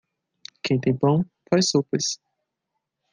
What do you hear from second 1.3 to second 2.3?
faz sopas.